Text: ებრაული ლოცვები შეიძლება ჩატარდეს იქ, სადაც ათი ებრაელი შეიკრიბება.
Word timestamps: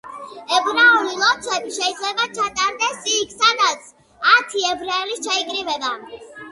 ებრაული 0.59 1.11
ლოცვები 1.23 1.75
შეიძლება 1.75 2.27
ჩატარდეს 2.39 3.07
იქ, 3.19 3.39
სადაც 3.45 3.89
ათი 4.35 4.69
ებრაელი 4.75 5.25
შეიკრიბება. 5.25 5.99